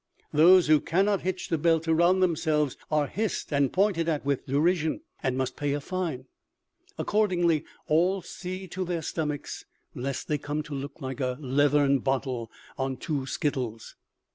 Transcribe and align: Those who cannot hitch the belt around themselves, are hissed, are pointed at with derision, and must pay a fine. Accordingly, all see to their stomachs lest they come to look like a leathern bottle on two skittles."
Those 0.33 0.65
who 0.65 0.79
cannot 0.81 1.21
hitch 1.21 1.49
the 1.49 1.59
belt 1.59 1.87
around 1.87 2.21
themselves, 2.21 2.75
are 2.89 3.05
hissed, 3.05 3.53
are 3.53 3.67
pointed 3.67 4.09
at 4.09 4.25
with 4.25 4.47
derision, 4.47 5.01
and 5.21 5.37
must 5.37 5.55
pay 5.55 5.73
a 5.73 5.79
fine. 5.79 6.25
Accordingly, 6.97 7.65
all 7.87 8.23
see 8.23 8.67
to 8.69 8.83
their 8.83 9.03
stomachs 9.03 9.63
lest 9.93 10.27
they 10.27 10.39
come 10.39 10.63
to 10.63 10.73
look 10.73 11.01
like 11.01 11.19
a 11.19 11.37
leathern 11.39 11.99
bottle 11.99 12.49
on 12.79 12.97
two 12.97 13.27
skittles." 13.27 13.95